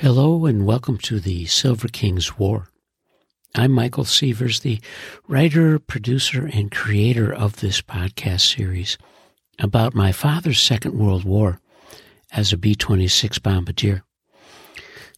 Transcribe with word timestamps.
Hello 0.00 0.44
and 0.44 0.66
welcome 0.66 0.98
to 0.98 1.18
the 1.18 1.46
Silver 1.46 1.88
Kings 1.88 2.38
War. 2.38 2.68
I'm 3.54 3.72
Michael 3.72 4.04
Sievers, 4.04 4.60
the 4.60 4.78
writer, 5.26 5.78
producer, 5.78 6.50
and 6.52 6.70
creator 6.70 7.32
of 7.32 7.56
this 7.56 7.80
podcast 7.80 8.54
series 8.54 8.98
about 9.58 9.94
my 9.94 10.12
father's 10.12 10.60
Second 10.60 10.98
World 10.98 11.24
War 11.24 11.60
as 12.30 12.52
a 12.52 12.58
B 12.58 12.74
26 12.74 13.38
bombardier. 13.38 14.02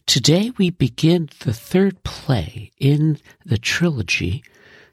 Today 0.05 0.53
we 0.57 0.69
begin 0.69 1.27
the 1.41 1.53
third 1.53 2.01
play 2.03 2.71
in 2.77 3.19
the 3.45 3.57
trilogy, 3.57 4.45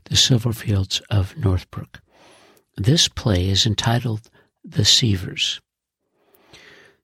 The 0.06 0.16
Silverfields 0.16 1.00
of 1.10 1.36
Northbrook. 1.36 2.00
This 2.76 3.06
play 3.06 3.48
is 3.48 3.64
entitled 3.64 4.30
The 4.64 4.84
Sievers. 4.84 5.60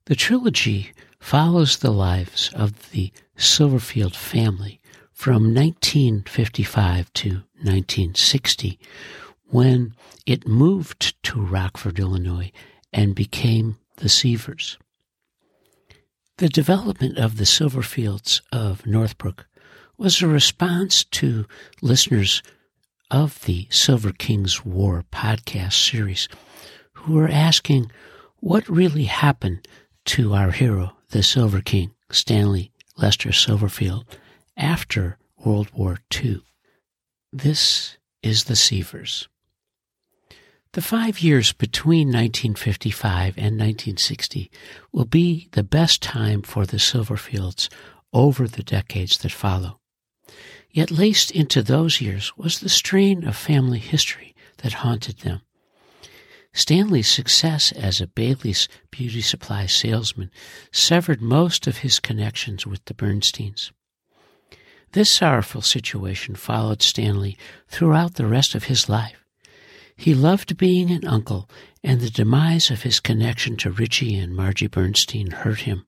The 0.07 0.17
trilogy 0.17 0.91
follows 1.23 1.79
the 1.79 1.93
lives 1.93 2.51
of 2.53 2.91
the 2.91 3.13
Silverfield 3.39 4.17
family 4.17 4.81
from 5.13 5.55
1955 5.55 7.13
to 7.15 7.29
1960 7.63 8.79
when 9.47 9.95
it 10.27 10.49
moved 10.49 11.15
to 11.23 11.41
Rockford, 11.41 12.01
Illinois 12.01 12.51
and 12.93 13.15
became 13.15 13.79
the 13.99 14.09
Sievers. 14.09 14.79
The 16.39 16.49
development 16.49 17.17
of 17.19 17.37
the 17.37 17.45
Silverfields 17.45 18.43
of 18.51 18.85
Northbrook 18.85 19.47
was 19.97 20.21
a 20.21 20.27
response 20.27 21.05
to 21.05 21.47
listeners 21.81 22.43
of 23.13 23.41
the 23.43 23.69
Silver 23.71 24.11
Kings 24.13 24.65
War 24.65 25.05
podcast 25.13 25.89
series 25.89 26.29
who 26.95 27.15
were 27.15 27.29
asking 27.29 27.93
what 28.41 28.69
really 28.69 29.05
happened 29.05 29.69
to 30.07 30.35
our 30.35 30.51
hero, 30.51 30.97
the 31.13 31.23
Silver 31.23 31.61
King, 31.61 31.93
Stanley 32.11 32.73
Lester 32.97 33.29
Silverfield, 33.31 34.05
after 34.57 35.19
World 35.45 35.69
War 35.75 35.99
II. 36.15 36.41
This 37.31 37.99
is 38.23 38.45
the 38.45 38.57
Sievers. 38.57 39.29
The 40.73 40.81
five 40.81 41.21
years 41.21 41.53
between 41.53 42.09
1955 42.09 43.37
and 43.37 43.59
1960 43.59 44.51
will 44.91 45.05
be 45.05 45.49
the 45.53 45.63
best 45.63 46.03
time 46.03 46.41
for 46.41 46.65
the 46.65 46.79
Silverfields 46.79 47.69
over 48.15 48.49
the 48.49 48.63
decades 48.63 49.19
that 49.19 49.33
follow. 49.33 49.81
Yet 50.71 50.91
laced 50.91 51.31
into 51.31 51.63
those 51.63 52.01
years 52.01 52.33
was 52.39 52.61
the 52.61 52.71
strain 52.71 53.25
of 53.29 53.37
family 53.37 53.81
history 53.81 54.35
that 54.63 54.73
haunted 54.73 55.19
them. 55.19 55.43
Stanley's 56.55 57.09
success 57.09 57.73
as 57.73 58.01
a 58.01 58.07
Bailey's 58.07 58.69
beauty 58.91 59.23
supply 59.23 59.67
salesman 59.67 60.31
severed 60.71 61.23
most 61.23 61.67
of 61.67 61.79
his 61.79 61.99
connections 61.99 62.67
with 62.67 62.85
the 62.85 62.95
Bernsteins. 62.95 63.73
This 64.93 65.11
sorrowful 65.13 65.63
situation 65.63 66.35
followed 66.35 66.83
Stanley 66.83 67.39
throughout 67.69 68.15
the 68.15 68.27
rest 68.27 68.55
of 68.55 68.65
his 68.65 68.89
life. 68.89 69.25
He 69.97 70.15
loved 70.15 70.59
being 70.59 70.91
an 70.91 71.07
uncle, 71.07 71.49
and 71.83 72.01
the 72.01 72.11
demise 72.11 72.71
of 72.71 72.83
his 72.83 73.01
connection 73.01 73.57
to 73.59 73.71
Richie 73.71 74.17
and 74.17 74.35
Margie 74.35 74.67
Bernstein 74.67 75.31
hurt 75.31 75.61
him. 75.61 75.87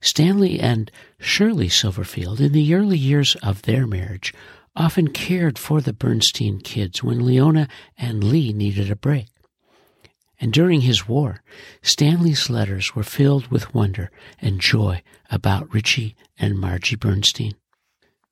Stanley 0.00 0.60
and 0.60 0.90
Shirley 1.18 1.68
Silverfield, 1.68 2.40
in 2.40 2.52
the 2.52 2.74
early 2.74 2.98
years 2.98 3.34
of 3.42 3.62
their 3.62 3.86
marriage, 3.86 4.32
often 4.76 5.08
cared 5.08 5.58
for 5.58 5.80
the 5.80 5.92
Bernstein 5.92 6.60
kids 6.60 7.02
when 7.02 7.24
Leona 7.24 7.68
and 7.96 8.22
Lee 8.22 8.52
needed 8.52 8.90
a 8.90 8.96
break. 8.96 9.28
And 10.38 10.52
during 10.52 10.82
his 10.82 11.08
war, 11.08 11.42
Stanley's 11.82 12.50
letters 12.50 12.94
were 12.94 13.02
filled 13.02 13.48
with 13.48 13.74
wonder 13.74 14.10
and 14.38 14.60
joy 14.60 15.02
about 15.30 15.72
Richie 15.72 16.14
and 16.38 16.58
Margie 16.58 16.96
Bernstein. 16.96 17.54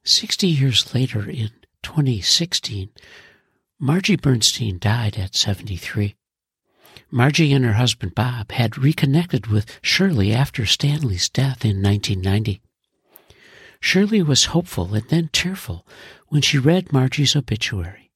Sixty 0.05 0.49
years 0.49 0.95
later, 0.95 1.31
in 1.31 1.51
2016, 1.83 2.91
Margie 3.79 4.17
Bernstein 4.17 4.79
died 4.79 5.17
at 5.17 5.35
73. 5.35 6.15
Margie 7.11 7.53
and 7.53 7.65
her 7.65 7.75
husband 7.75 8.15
Bob 8.15 8.53
had 8.53 8.77
reconnected 8.77 9.47
with 9.47 9.79
Shirley 9.83 10.33
after 10.33 10.67
Stanley's 10.67 11.29
death 11.29 11.65
in 11.65 11.83
1990. 11.83 12.61
Shirley 13.85 14.23
was 14.23 14.47
hopeful 14.47 14.95
and 14.95 15.07
then 15.11 15.29
tearful 15.31 15.87
when 16.29 16.41
she 16.41 16.57
read 16.57 16.91
Margie's 16.91 17.37
obituary. 17.37 18.11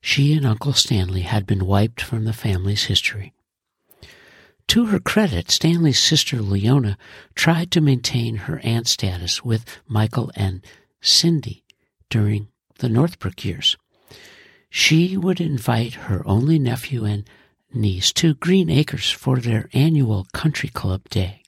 She 0.00 0.34
and 0.34 0.44
Uncle 0.44 0.72
Stanley 0.72 1.20
had 1.22 1.46
been 1.46 1.64
wiped 1.64 2.02
from 2.02 2.24
the 2.24 2.32
family's 2.32 2.86
history. 2.86 3.32
To 4.66 4.86
her 4.86 4.98
credit, 4.98 5.48
Stanley's 5.48 6.00
sister 6.00 6.42
Leona 6.42 6.98
tried 7.36 7.70
to 7.70 7.80
maintain 7.80 8.34
her 8.34 8.58
aunt 8.64 8.88
status 8.88 9.44
with 9.44 9.64
Michael 9.86 10.32
and 10.34 10.60
Cindy 11.00 11.62
during 12.10 12.48
the 12.80 12.88
Northbrook 12.88 13.44
years. 13.44 13.76
She 14.70 15.16
would 15.16 15.40
invite 15.40 15.94
her 16.10 16.26
only 16.26 16.58
nephew 16.58 17.04
and 17.04 17.30
niece 17.72 18.12
to 18.14 18.34
Green 18.34 18.68
Acres 18.68 19.12
for 19.12 19.38
their 19.38 19.70
annual 19.72 20.26
country 20.32 20.68
club 20.68 21.08
day. 21.10 21.41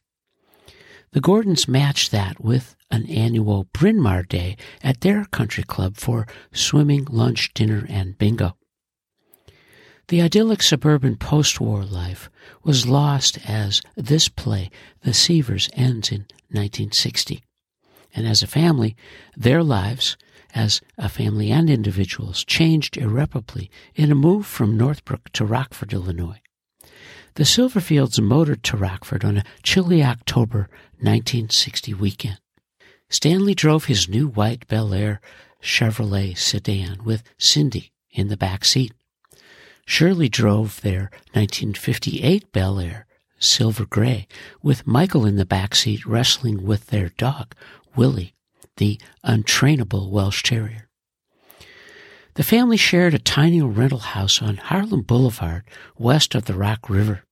The 1.14 1.20
Gordons 1.20 1.68
matched 1.68 2.10
that 2.10 2.42
with 2.42 2.74
an 2.90 3.06
annual 3.06 3.68
Bryn 3.72 4.00
Mawr 4.02 4.24
Day 4.24 4.56
at 4.82 5.02
their 5.02 5.24
country 5.26 5.62
club 5.62 5.96
for 5.96 6.26
swimming, 6.52 7.06
lunch, 7.08 7.54
dinner, 7.54 7.86
and 7.88 8.18
bingo. 8.18 8.56
The 10.08 10.20
idyllic 10.20 10.60
suburban 10.60 11.14
post-war 11.14 11.84
life 11.84 12.28
was 12.64 12.88
lost 12.88 13.38
as 13.48 13.80
this 13.94 14.28
play, 14.28 14.70
The 15.02 15.14
Sievers, 15.14 15.70
ends 15.74 16.10
in 16.10 16.22
1960. 16.50 17.44
And 18.12 18.26
as 18.26 18.42
a 18.42 18.48
family, 18.48 18.96
their 19.36 19.62
lives, 19.62 20.16
as 20.52 20.80
a 20.98 21.08
family 21.08 21.52
and 21.52 21.70
individuals, 21.70 22.44
changed 22.44 22.96
irreparably 22.96 23.70
in 23.94 24.10
a 24.10 24.16
move 24.16 24.46
from 24.46 24.76
Northbrook 24.76 25.30
to 25.34 25.44
Rockford, 25.44 25.92
Illinois. 25.92 26.40
The 27.36 27.42
Silverfields 27.42 28.20
motored 28.20 28.62
to 28.62 28.76
Rockford 28.76 29.24
on 29.24 29.38
a 29.38 29.44
chilly 29.64 30.04
October 30.04 30.68
1960 31.00 31.92
weekend. 31.94 32.38
Stanley 33.08 33.56
drove 33.56 33.86
his 33.86 34.08
new 34.08 34.28
white 34.28 34.68
Bel 34.68 34.94
Air 34.94 35.20
Chevrolet 35.60 36.38
sedan 36.38 37.02
with 37.02 37.24
Cindy 37.36 37.90
in 38.12 38.28
the 38.28 38.36
back 38.36 38.64
seat. 38.64 38.92
Shirley 39.84 40.28
drove 40.28 40.80
their 40.82 41.10
1958 41.32 42.52
Bel 42.52 42.78
Air 42.78 43.06
silver 43.40 43.84
gray 43.84 44.28
with 44.62 44.86
Michael 44.86 45.26
in 45.26 45.34
the 45.34 45.44
back 45.44 45.74
seat 45.74 46.06
wrestling 46.06 46.64
with 46.64 46.86
their 46.86 47.08
dog, 47.08 47.52
Willie, 47.96 48.36
the 48.76 49.00
untrainable 49.24 50.08
Welsh 50.08 50.44
Terrier. 50.44 50.88
The 52.34 52.42
family 52.42 52.76
shared 52.76 53.14
a 53.14 53.20
tiny 53.20 53.62
rental 53.62 54.00
house 54.00 54.42
on 54.42 54.56
Harlem 54.56 55.02
Boulevard 55.02 55.62
west 55.96 56.34
of 56.34 56.46
the 56.46 56.54
Rock 56.54 56.90
River. 56.90 57.22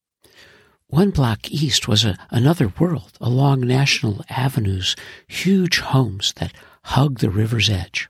One 0.86 1.10
block 1.10 1.50
east 1.50 1.88
was 1.88 2.04
a, 2.04 2.16
another 2.30 2.68
world 2.78 3.18
along 3.20 3.62
National 3.62 4.24
Avenue's 4.30 4.94
huge 5.26 5.80
homes 5.80 6.32
that 6.36 6.52
hugged 6.84 7.18
the 7.18 7.30
river's 7.30 7.68
edge. 7.68 8.08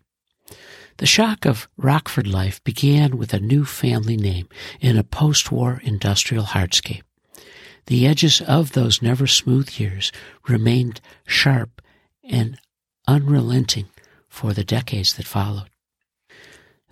The 0.98 1.06
shock 1.06 1.46
of 1.46 1.66
Rockford 1.78 2.26
life 2.26 2.62
began 2.62 3.16
with 3.16 3.32
a 3.32 3.40
new 3.40 3.64
family 3.64 4.18
name 4.18 4.48
in 4.78 4.98
a 4.98 5.04
post-war 5.04 5.80
industrial 5.82 6.44
hardscape. 6.44 7.04
The 7.86 8.06
edges 8.06 8.42
of 8.42 8.72
those 8.72 9.00
never 9.00 9.26
smooth 9.26 9.80
years 9.80 10.12
remained 10.46 11.00
sharp 11.26 11.80
and 12.22 12.58
unrelenting 13.08 13.86
for 14.28 14.52
the 14.52 14.64
decades 14.64 15.14
that 15.14 15.26
followed. 15.26 15.71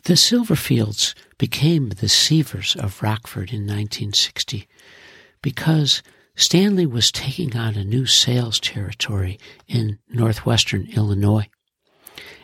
The 0.05 0.15
Silverfields 0.15 1.15
became 1.39 1.91
the 1.91 2.09
Sievers 2.09 2.75
of 2.77 3.03
Rockford 3.03 3.51
in 3.51 3.63
1960 3.63 4.67
because 5.43 6.03
Stanley 6.35 6.87
was 6.87 7.13
taking 7.13 7.57
on 7.57 7.75
a 7.75 7.85
new 7.85 8.07
sales 8.07 8.59
territory 8.59 9.39
in 9.69 9.99
northwestern 10.09 10.89
Illinois. 10.97 11.49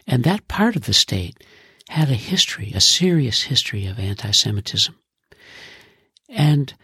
And 0.06 0.22
that 0.24 0.48
part 0.48 0.76
of 0.76 0.84
the 0.84 0.92
state 0.92 1.42
had 1.88 2.10
a 2.10 2.14
history, 2.14 2.72
a 2.74 2.80
serious 2.80 3.44
history 3.44 3.86
of 3.86 3.98
anti-Semitism. 3.98 4.94
And 6.28 6.74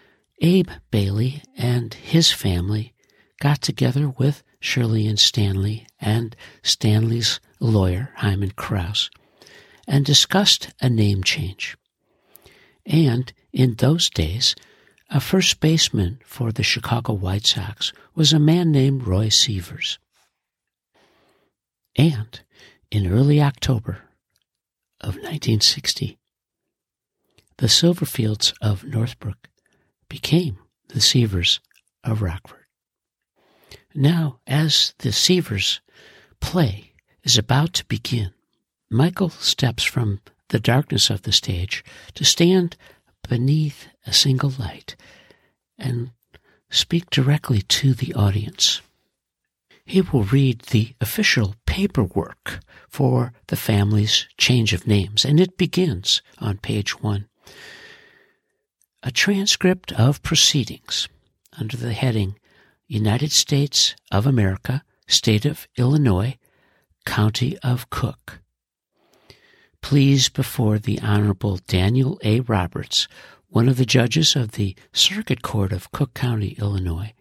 Abe 0.41 0.71
Bailey 0.91 1.43
and 1.57 1.93
his 1.93 2.33
family 2.33 2.95
got 3.41 3.61
together 3.61 4.09
with 4.09 4.43
Shirley 4.61 5.07
and 5.07 5.19
Stanley 5.19 5.87
and 6.01 6.35
Stanley's 6.63 7.41
lawyer, 7.61 8.11
Hyman 8.17 8.53
Krause, 8.53 9.11
and 9.87 10.05
discussed 10.05 10.71
a 10.81 10.89
name 10.89 11.23
change. 11.23 11.77
And 12.87 13.33
in 13.53 13.75
those 13.75 14.09
days, 14.11 14.55
a 15.11 15.21
first 15.21 15.61
baseman 15.61 16.21
for 16.25 16.53
the 16.53 16.63
Chicago 16.63 17.13
White 17.13 17.47
Sox 17.47 17.93
was 18.15 18.33
a 18.33 18.39
man 18.39 18.73
named 18.73 19.07
Roy 19.07 19.29
Sievers. 19.29 19.99
And 21.97 22.41
in 22.91 23.13
early 23.13 23.41
October 23.41 24.03
of 25.01 25.17
1960, 25.17 26.19
the 27.59 27.67
Silverfields 27.67 28.55
of 28.63 28.85
Northbrook 28.85 29.49
became 30.09 30.59
the 30.89 31.01
Sievers 31.01 31.61
of 32.03 32.23
Rockford. 32.23 32.65
Now, 33.95 34.39
as 34.47 34.95
the 34.99 35.13
Sievers 35.13 35.81
play 36.41 36.93
is 37.23 37.37
about 37.37 37.75
to 37.75 37.85
begin, 37.85 38.33
Michael 38.93 39.31
steps 39.31 39.85
from 39.85 40.21
the 40.51 40.61
darkness 40.61 41.09
of 41.09 41.23
the 41.23 41.33
stage 41.33 41.83
to 42.13 42.27
stand 42.27 42.77
beneath 43.27 43.87
a 44.07 44.13
single 44.13 44.53
light 44.59 44.97
and 45.79 46.11
speak 46.69 47.09
directly 47.09 47.63
to 47.63 47.95
the 47.95 48.13
audience. 48.13 48.83
He 49.87 50.03
will 50.03 50.25
read 50.25 50.61
the 50.61 50.95
official 51.01 51.55
paperwork 51.65 52.61
for 52.87 53.33
the 53.47 53.57
family's 53.57 54.29
change 54.37 54.75
of 54.75 54.87
names, 54.87 55.25
and 55.25 55.41
it 55.41 55.57
begins 55.57 56.21
on 56.39 56.59
page 56.59 57.01
one. 57.01 57.29
A 59.03 59.11
transcript 59.11 59.93
of 59.93 60.23
proceedings 60.23 61.09
under 61.59 61.79
the 61.79 61.95
heading 61.95 62.39
United 62.89 63.33
States 63.33 63.97
of 64.11 64.27
America, 64.27 64.85
State 65.09 65.47
of 65.47 65.67
Illinois, 65.79 66.37
County 67.07 67.57
of 67.63 67.89
Cook. 67.89 68.42
Pleas 69.83 70.29
before 70.29 70.79
the 70.79 70.99
Honorable 71.01 71.59
Daniel 71.67 72.19
A. 72.25 72.41
Roberts, 72.41 73.09
one 73.49 73.69
of 73.69 73.77
the 73.77 73.85
judges 73.85 74.35
of 74.35 74.53
the 74.53 74.75
Circuit 74.93 75.43
Court 75.43 75.73
of 75.73 75.93
Cook 75.93 76.15
County, 76.15 76.57
Illinois, 76.59 77.13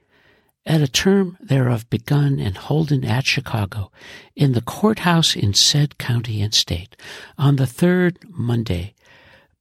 at 0.65 0.79
a 0.79 0.87
term 0.87 1.37
thereof 1.41 1.89
begun 1.89 2.39
and 2.39 2.55
holden 2.55 3.03
at 3.03 3.25
Chicago, 3.25 3.91
in 4.35 4.53
the 4.53 4.61
courthouse 4.61 5.35
in 5.35 5.53
said 5.53 5.97
county 5.97 6.41
and 6.41 6.53
state, 6.53 6.95
on 7.37 7.55
the 7.55 7.67
third 7.67 8.19
Monday, 8.29 8.93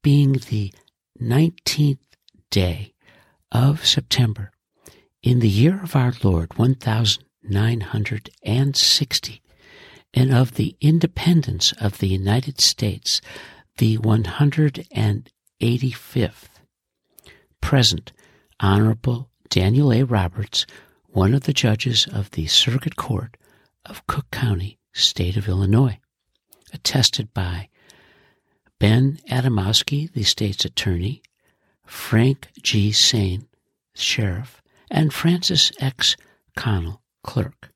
being 0.02 0.34
the 0.34 0.72
nineteenth 1.18 1.98
day 2.50 2.92
of 3.50 3.84
September, 3.86 4.52
in 5.22 5.40
the 5.40 5.48
year 5.48 5.82
of 5.82 5.96
our 5.96 6.12
Lord 6.22 6.56
one 6.58 6.74
thousand 6.74 7.24
nine 7.42 7.80
hundred 7.80 8.30
and 8.44 8.76
sixty, 8.76 9.39
and 10.14 10.32
of 10.32 10.54
the 10.54 10.76
independence 10.80 11.72
of 11.80 11.98
the 11.98 12.08
United 12.08 12.60
States, 12.60 13.20
the 13.78 13.98
one 13.98 14.24
hundred 14.24 14.86
and 14.92 15.30
eighty 15.60 15.90
fifth. 15.90 16.60
Present, 17.60 18.12
Honorable 18.58 19.30
Daniel 19.48 19.92
A. 19.92 20.02
Roberts, 20.02 20.66
one 21.06 21.34
of 21.34 21.44
the 21.44 21.52
judges 21.52 22.06
of 22.12 22.30
the 22.32 22.46
Circuit 22.46 22.96
Court 22.96 23.36
of 23.86 24.06
Cook 24.06 24.30
County, 24.30 24.78
State 24.92 25.36
of 25.36 25.48
Illinois, 25.48 25.98
attested 26.72 27.32
by 27.32 27.68
Ben 28.78 29.18
Adamowski, 29.28 30.12
the 30.12 30.22
state's 30.22 30.64
attorney, 30.64 31.22
Frank 31.84 32.48
G. 32.62 32.92
Sain, 32.92 33.46
sheriff, 33.94 34.62
and 34.90 35.12
Francis 35.12 35.72
X. 35.80 36.16
Connell, 36.56 37.02
clerk. 37.22 37.72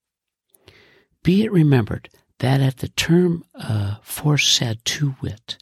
Be 1.23 1.45
it 1.45 1.53
remembered 1.53 2.09
that 2.45 2.61
at 2.61 2.77
the 2.77 2.89
term 2.89 3.43
uh, 3.55 3.95
foresaid 4.03 4.79
to 4.85 5.15
wit, 5.23 5.57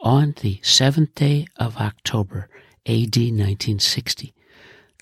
on 0.00 0.34
the 0.40 0.58
seventh 0.64 1.14
day 1.14 1.46
of 1.58 1.76
October, 1.76 2.48
AD 2.86 3.14
1960, 3.14 4.34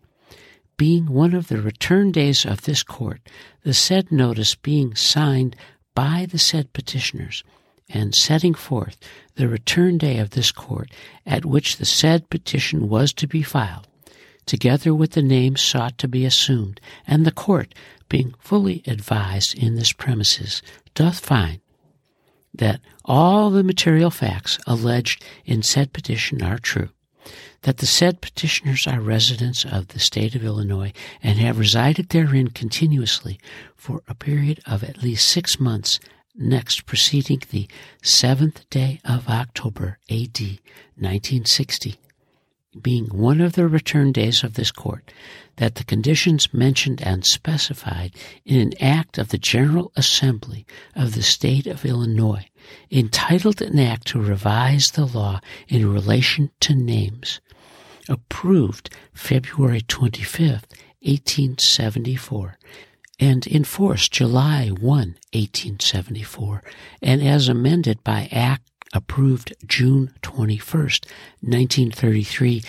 Being 0.77 1.07
one 1.07 1.35
of 1.35 1.49
the 1.49 1.61
return 1.61 2.13
days 2.13 2.47
of 2.47 2.63
this 2.63 2.85
court, 2.85 3.21
the 3.65 3.75
said 3.75 4.13
notice 4.13 4.55
being 4.55 4.95
signed 4.95 5.57
by 5.95 6.27
the 6.31 6.39
said 6.39 6.73
petitioners, 6.73 7.45
and 7.89 8.15
setting 8.15 8.55
forth 8.55 8.97
the 9.35 9.49
return 9.49 9.99
day 9.99 10.19
of 10.19 10.31
this 10.31 10.51
court 10.53 10.91
at 11.27 11.45
which 11.45 11.77
the 11.77 11.85
said 11.85 12.29
petition 12.31 12.89
was 12.89 13.13
to 13.13 13.27
be 13.27 13.43
filed, 13.43 13.87
together 14.47 14.95
with 14.95 15.13
the 15.13 15.23
name 15.23 15.57
sought 15.57 15.99
to 15.99 16.09
be 16.09 16.25
assumed, 16.25 16.81
and 17.07 17.25
the 17.25 17.33
court, 17.33 17.75
being 18.09 18.35
fully 18.39 18.83
advised 18.87 19.55
in 19.57 19.75
this 19.75 19.93
premises, 19.93 20.63
doth 20.95 21.21
find 21.21 21.61
that 22.55 22.81
all 23.05 23.51
the 23.51 23.63
material 23.63 24.11
facts 24.11 24.59
alleged 24.67 25.25
in 25.45 25.63
said 25.63 25.93
petition 25.93 26.43
are 26.43 26.59
true, 26.59 26.91
that 27.63 27.79
the 27.79 27.87
said 27.87 28.21
petitioners 28.21 28.87
are 28.87 29.01
residents 29.01 29.65
of 29.65 29.89
the 29.89 29.99
state 29.99 30.35
of 30.35 30.45
Illinois 30.45 30.93
and 31.23 31.39
have 31.39 31.59
resided 31.59 32.09
therein 32.09 32.49
continuously 32.49 33.39
for 33.77 34.03
a 34.09 34.15
period 34.15 34.61
of 34.67 34.83
at 34.85 35.03
least 35.03 35.29
six 35.29 35.59
months 35.59 35.99
next 36.35 36.87
preceding 36.87 37.43
the 37.51 37.69
seventh 38.03 38.69
day 38.71 39.01
of 39.05 39.29
October 39.29 39.99
AD 40.11 40.41
1960, 40.97 41.97
being 42.81 43.07
one 43.07 43.41
of 43.41 43.53
the 43.53 43.67
return 43.67 44.13
days 44.13 44.43
of 44.43 44.55
this 44.55 44.71
court, 44.71 45.13
that 45.57 45.75
the 45.75 45.85
conditions 45.85 46.55
mentioned 46.55 47.03
and 47.03 47.27
specified 47.27 48.15
in 48.45 48.61
an 48.61 48.73
act 48.81 49.19
of 49.19 49.29
the 49.29 49.39
General 49.39 49.93
Assembly 49.97 50.67
of 50.95 51.15
the 51.15 51.23
State 51.23 51.67
of 51.67 51.85
Illinois, 51.85 52.47
entitled 52.91 53.61
an 53.61 53.79
act 53.79 54.07
to 54.09 54.21
revise 54.21 54.93
the 54.93 55.05
law 55.05 55.41
in 55.69 55.93
relation 55.93 56.51
to 56.61 56.75
names, 56.75 57.41
approved 58.09 58.91
February 59.13 59.83
25th, 59.83 60.71
1874, 61.03 62.59
and 63.21 63.47
enforced 63.47 64.13
July 64.13 64.69
1, 64.69 64.81
1874, 64.81 66.63
and 67.03 67.23
as 67.23 67.49
amended 67.49 68.03
by 68.03 68.29
Act 68.33 68.72
approved 68.93 69.55
June 69.67 70.13
21st, 70.23 71.07
1933, 71.41 72.63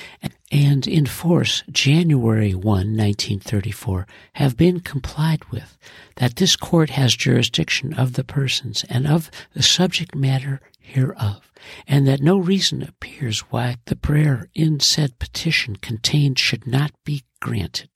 and 0.52 0.88
in 0.88 1.06
force 1.06 1.64
January 1.72 2.54
1, 2.54 2.64
1934, 2.64 4.08
have 4.34 4.56
been 4.56 4.80
complied 4.80 5.44
with, 5.52 5.78
that 6.18 6.36
this 6.36 6.56
court 6.56 6.92
has 6.92 7.16
jurisdiction 7.16 7.94
of 7.94 8.14
the 8.14 8.24
persons 8.24 8.86
and 8.90 9.08
of 9.08 9.32
the 9.54 9.64
subject 9.64 10.16
matter 10.16 10.62
hereof, 10.80 11.52
and 11.88 12.08
that 12.08 12.22
no 12.22 12.38
reason 12.38 12.84
appears 12.84 13.40
why 13.50 13.78
the 13.86 13.96
prayer 13.96 14.48
in 14.54 14.80
said 14.80 15.18
petition 15.18 15.76
contained 15.78 16.38
should 16.38 16.68
not 16.68 16.92
be 17.04 17.24
granted. 17.40 17.90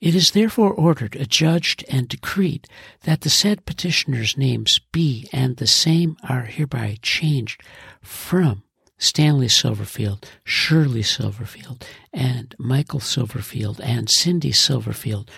It 0.00 0.14
is 0.14 0.32
therefore 0.32 0.72
ordered, 0.72 1.16
adjudged, 1.16 1.84
and 1.88 2.08
decreed 2.08 2.66
that 3.02 3.22
the 3.22 3.30
said 3.30 3.64
petitioners' 3.66 4.36
names 4.36 4.78
be 4.92 5.28
and 5.32 5.56
the 5.56 5.66
same 5.66 6.16
are 6.28 6.42
hereby 6.42 6.98
changed 7.02 7.62
from 8.02 8.62
Stanley 8.98 9.48
Silverfield, 9.48 10.24
Shirley 10.44 11.02
Silverfield, 11.02 11.82
and 12.12 12.54
Michael 12.58 13.00
Silverfield 13.00 13.80
and 13.82 14.10
Cindy 14.10 14.52
Silverfield, 14.52 15.28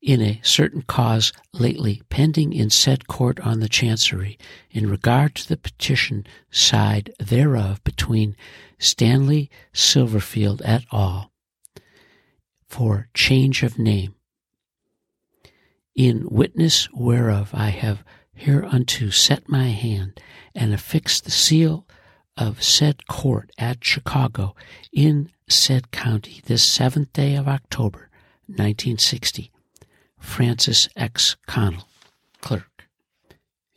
in 0.00 0.22
a 0.22 0.40
certain 0.42 0.82
cause 0.82 1.32
lately 1.52 2.02
pending 2.08 2.52
in 2.52 2.70
said 2.70 3.06
court 3.06 3.38
on 3.40 3.60
the 3.60 3.68
Chancery 3.68 4.38
in 4.70 4.88
regard 4.88 5.34
to 5.34 5.48
the 5.48 5.56
petition 5.56 6.26
side 6.50 7.12
thereof 7.18 7.82
between 7.84 8.36
Stanley 8.78 9.50
Silverfield 9.74 10.62
et 10.64 10.84
al. 10.92 11.30
for 12.66 13.08
change 13.12 13.62
of 13.62 13.78
name. 13.78 14.14
In 15.94 16.26
witness 16.30 16.88
whereof 16.92 17.50
I 17.52 17.70
have 17.70 18.04
hereunto 18.32 19.10
set 19.10 19.48
my 19.48 19.68
hand 19.68 20.20
and 20.54 20.72
affixed 20.72 21.24
the 21.24 21.30
seal 21.30 21.86
of 22.36 22.62
said 22.62 23.06
court 23.06 23.50
at 23.58 23.84
Chicago 23.84 24.54
in 24.92 25.30
said 25.48 25.90
county 25.90 26.40
this 26.46 26.66
seventh 26.70 27.12
day 27.12 27.34
of 27.34 27.48
October, 27.48 28.08
1960 28.46 29.50
Francis 30.18 30.88
X. 30.96 31.36
Connell, 31.46 31.88
clerk. 32.40 32.88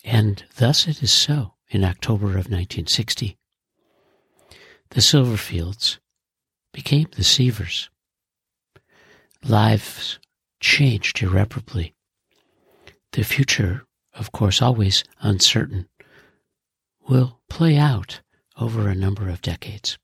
And 0.04 0.44
thus 0.58 0.88
it 0.88 1.02
is 1.02 1.12
so 1.12 1.54
in 1.70 1.84
October 1.84 2.28
of 2.28 2.50
1960. 2.50 3.38
The 4.90 5.02
Silverfields 5.02 5.98
became 6.74 7.08
the 7.16 7.24
Sievers. 7.24 7.90
Lives 9.44 10.20
changed 10.60 11.22
irreparably. 11.24 11.96
The 13.14 13.24
future, 13.24 13.86
of 14.14 14.32
course, 14.32 14.62
always 14.62 15.04
uncertain, 15.22 15.88
will 17.08 17.40
play 17.50 17.78
out 17.78 18.22
over 18.60 18.88
a 18.88 18.96
number 18.96 19.30
of 19.30 19.42
decades. 19.42 19.98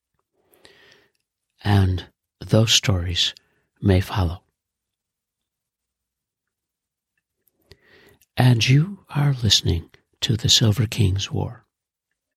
And 1.63 2.05
those 2.39 2.71
stories 2.71 3.35
may 3.81 4.01
follow. 4.01 4.43
and 8.39 8.69
you 8.69 8.99
are 9.13 9.35
listening 9.43 9.89
to 10.21 10.37
the 10.37 10.47
Silver 10.47 10.87
King's 10.87 11.29
War. 11.29 11.65